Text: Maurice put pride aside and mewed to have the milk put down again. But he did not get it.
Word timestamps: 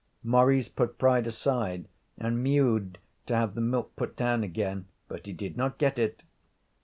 Maurice 0.23 0.67
put 0.67 0.97
pride 0.97 1.27
aside 1.27 1.87
and 2.17 2.41
mewed 2.41 2.97
to 3.27 3.35
have 3.35 3.53
the 3.53 3.61
milk 3.61 3.95
put 3.95 4.15
down 4.15 4.43
again. 4.43 4.87
But 5.07 5.27
he 5.27 5.31
did 5.31 5.55
not 5.57 5.77
get 5.77 5.99
it. 5.99 6.23